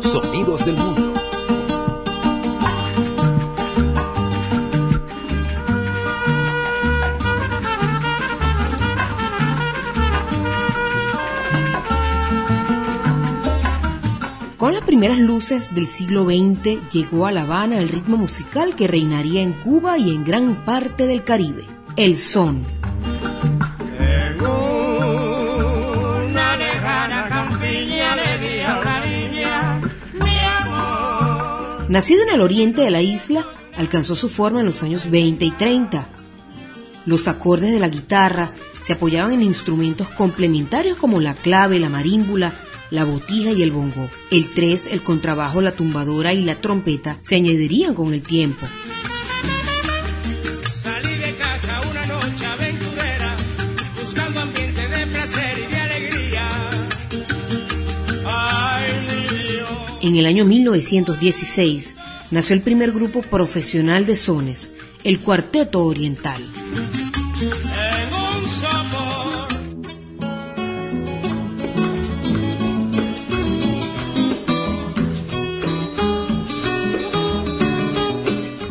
Sonidos 0.00 0.64
del 0.64 0.76
mundo. 0.76 1.14
Con 14.56 14.72
las 14.72 14.82
primeras 14.82 15.18
luces 15.18 15.74
del 15.74 15.86
siglo 15.86 16.24
XX 16.24 16.88
llegó 16.90 17.26
a 17.26 17.32
La 17.32 17.42
Habana 17.42 17.78
el 17.78 17.88
ritmo 17.88 18.16
musical 18.16 18.74
que 18.76 18.86
reinaría 18.86 19.42
en 19.42 19.52
Cuba 19.52 19.98
y 19.98 20.14
en 20.14 20.24
gran 20.24 20.64
parte 20.64 21.06
del 21.06 21.22
Caribe, 21.22 21.66
el 21.96 22.16
son. 22.16 22.64
Nacido 31.88 32.22
en 32.22 32.30
el 32.34 32.40
oriente 32.40 32.82
de 32.82 32.90
la 32.90 33.02
isla, 33.02 33.46
alcanzó 33.76 34.14
su 34.14 34.28
forma 34.28 34.60
en 34.60 34.66
los 34.66 34.82
años 34.82 35.10
20 35.10 35.44
y 35.44 35.50
30. 35.50 36.08
Los 37.06 37.28
acordes 37.28 37.72
de 37.72 37.78
la 37.78 37.88
guitarra 37.88 38.50
se 38.82 38.94
apoyaban 38.94 39.32
en 39.32 39.42
instrumentos 39.42 40.08
complementarios 40.10 40.96
como 40.96 41.20
la 41.20 41.34
clave, 41.34 41.78
la 41.78 41.88
marímbula, 41.88 42.54
la 42.90 43.04
botija 43.04 43.52
y 43.52 43.62
el 43.62 43.70
bongo. 43.70 44.08
El 44.30 44.52
tres, 44.52 44.86
el 44.86 45.02
contrabajo, 45.02 45.60
la 45.60 45.72
tumbadora 45.72 46.32
y 46.32 46.42
la 46.42 46.56
trompeta 46.56 47.18
se 47.20 47.36
añadirían 47.36 47.94
con 47.94 48.14
el 48.14 48.22
tiempo. 48.22 48.66
En 60.04 60.16
el 60.16 60.26
año 60.26 60.44
1916 60.44 61.94
nació 62.30 62.54
el 62.54 62.60
primer 62.60 62.92
grupo 62.92 63.22
profesional 63.22 64.04
de 64.04 64.16
sones, 64.16 64.70
el 65.02 65.18
Cuarteto 65.18 65.82
Oriental. 65.82 66.46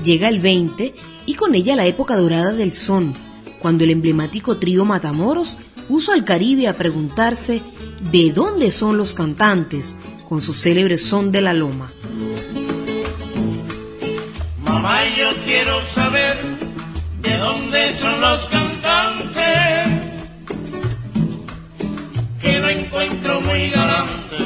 Llega 0.06 0.30
el 0.30 0.40
20 0.40 0.94
y 1.26 1.34
con 1.34 1.56
ella 1.56 1.76
la 1.76 1.88
época 1.88 2.16
dorada 2.16 2.54
del 2.54 2.74
son, 2.74 3.16
cuando 3.60 3.84
el 3.86 3.90
emblemático 3.90 4.60
trío 4.60 4.86
Matamoros 4.86 5.58
puso 5.88 6.12
al 6.12 6.26
Caribe 6.26 6.68
a 6.68 6.76
preguntarse 6.76 7.64
de 8.12 8.32
dónde 8.32 8.70
son 8.70 8.98
los 8.98 9.16
cantantes 9.16 9.98
con 10.34 10.42
su 10.42 10.52
célebre 10.52 10.98
son 10.98 11.32
de 11.32 11.42
la 11.42 11.54
loma. 11.54 11.94
mamá, 14.64 14.98
yo 15.16 15.30
quiero 15.46 15.86
saber 15.86 16.36
de 17.22 17.38
dónde 17.38 17.96
son 18.00 18.20
los 18.20 18.40
cantantes. 18.46 20.10
Que 22.42 22.58
lo 22.58 22.68
encuentro 22.68 23.42
muy 23.42 23.70
galante 23.70 24.38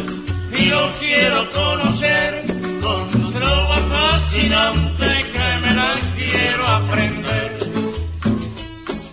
y 0.59 0.65
lo 0.65 0.91
quiero 0.99 1.49
conocer 1.51 2.43
con 2.81 3.11
su 3.13 3.31
trova 3.31 3.77
fascinante 3.77 5.07
que 5.31 5.47
me 5.65 5.73
la 5.73 5.93
quiero 6.17 6.67
aprender. 6.67 7.57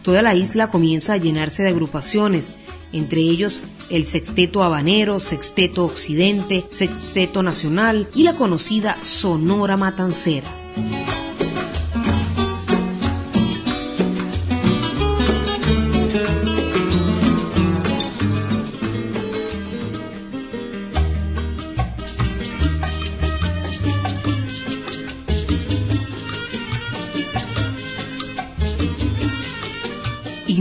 Toda 0.02 0.22
la 0.22 0.34
isla 0.34 0.72
comienza 0.72 1.12
a 1.12 1.18
llenarse 1.18 1.62
de 1.62 1.68
agrupaciones, 1.68 2.56
entre 2.94 3.20
ellos 3.20 3.64
el 3.90 4.06
Sexteto 4.06 4.62
Habanero, 4.62 5.20
Sexteto 5.20 5.84
Occidente, 5.84 6.64
Sexteto 6.70 7.42
Nacional 7.42 8.08
y 8.14 8.22
la 8.22 8.34
conocida 8.34 8.96
Sonora 9.02 9.76
Matancera. 9.76 10.63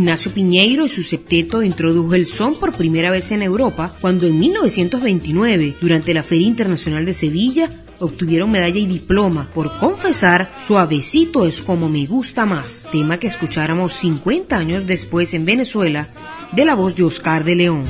Ignacio 0.03 0.33
Piñeiro 0.33 0.85
y 0.85 0.89
su 0.89 1.01
septeto 1.01 1.63
introdujo 1.63 2.13
el 2.13 2.27
son 2.27 2.55
por 2.55 2.73
primera 2.73 3.09
vez 3.09 3.31
en 3.31 3.41
Europa 3.41 3.95
cuando 4.01 4.27
en 4.27 4.37
1929, 4.37 5.77
durante 5.79 6.13
la 6.13 6.23
Feria 6.23 6.45
Internacional 6.45 7.05
de 7.05 7.13
Sevilla, 7.13 7.69
obtuvieron 7.99 8.51
medalla 8.51 8.79
y 8.79 8.85
diploma 8.85 9.49
por 9.53 9.79
confesar 9.79 10.53
Suavecito 10.59 11.47
es 11.47 11.61
como 11.61 11.87
me 11.87 12.05
gusta 12.05 12.45
más, 12.45 12.85
tema 12.91 13.17
que 13.17 13.27
escucháramos 13.27 13.93
50 13.93 14.57
años 14.57 14.85
después 14.85 15.33
en 15.35 15.45
Venezuela 15.45 16.09
de 16.51 16.65
la 16.65 16.75
voz 16.75 16.97
de 16.97 17.03
Oscar 17.03 17.45
de 17.45 17.55
León. 17.55 17.85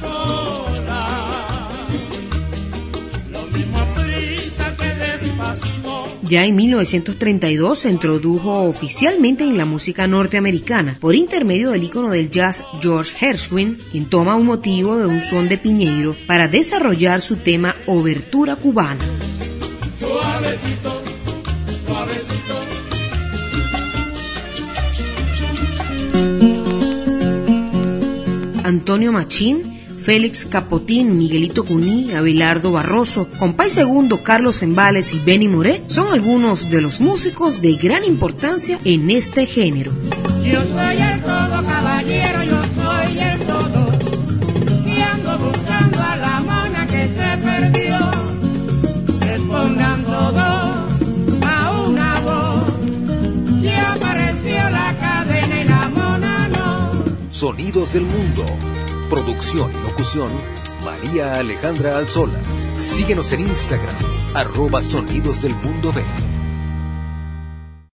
Sola, 0.00 1.26
Ya 6.28 6.44
en 6.44 6.56
1932 6.56 7.78
se 7.78 7.90
introdujo 7.90 8.62
oficialmente 8.62 9.44
en 9.44 9.56
la 9.56 9.64
música 9.64 10.08
norteamericana 10.08 10.96
por 11.00 11.14
intermedio 11.14 11.70
del 11.70 11.84
ícono 11.84 12.10
del 12.10 12.30
jazz 12.30 12.64
George 12.80 13.14
Gershwin, 13.16 13.78
quien 13.92 14.06
toma 14.06 14.34
un 14.34 14.46
motivo 14.46 14.98
de 14.98 15.06
un 15.06 15.22
son 15.22 15.48
de 15.48 15.56
Piñeiro 15.56 16.16
para 16.26 16.48
desarrollar 16.48 17.20
su 17.20 17.36
tema 17.36 17.76
Obertura 17.86 18.56
cubana. 18.56 19.04
Suavecito, 20.00 21.02
suavecito. 21.86 22.36
Antonio 28.64 29.12
Machín, 29.12 29.75
Félix 30.06 30.46
Capotín, 30.46 31.18
Miguelito 31.18 31.64
Cuní, 31.64 32.12
Abelardo 32.12 32.70
Barroso, 32.70 33.28
Compay 33.40 33.70
Segundo, 33.70 34.22
Carlos 34.22 34.62
Embales 34.62 35.12
y 35.12 35.18
Benny 35.18 35.48
Moré 35.48 35.82
son 35.88 36.12
algunos 36.12 36.70
de 36.70 36.80
los 36.80 37.00
músicos 37.00 37.60
de 37.60 37.74
gran 37.74 38.04
importancia 38.04 38.78
en 38.84 39.10
este 39.10 39.46
género. 39.46 39.90
Yo 40.44 40.62
soy 40.62 40.96
el 41.02 41.22
todo 41.22 41.66
caballero, 41.66 42.44
yo 42.44 42.62
soy 42.76 43.18
el 43.18 43.46
todo. 43.48 44.86
Y 44.86 45.00
ando 45.00 45.38
buscando 45.40 45.98
a 45.98 46.16
la 46.16 46.40
mona 46.40 46.86
que 46.86 47.08
se 47.08 47.38
perdió. 47.44 47.98
Respondan 49.18 50.04
todos 50.04 51.44
a 51.44 51.84
una 51.84 52.20
voz. 52.20 53.60
Ya 53.60 53.94
apareció 53.94 54.70
la 54.70 54.96
cadena 55.00 55.62
y 55.62 55.64
la 55.64 55.88
mona 55.88 56.48
no. 56.48 57.04
Sonidos 57.32 57.92
del 57.92 58.04
mundo. 58.04 58.44
Producción 59.08 59.70
y 59.70 59.82
locución, 59.82 60.30
María 60.84 61.36
Alejandra 61.36 61.96
Alzola. 61.96 62.40
Síguenos 62.82 63.32
en 63.32 63.40
Instagram, 63.40 63.94
arroba 64.34 64.82
Sonidos 64.82 65.42
del 65.42 65.54
Mundo 65.54 65.92
B. 65.92 66.02